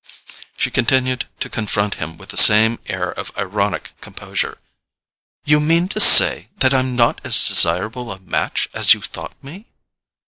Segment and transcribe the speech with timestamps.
[0.57, 4.57] She continued to confront him with the same air of ironic composure.
[5.45, 9.67] "You mean to say that I'm not as desirable a match as you thought me?"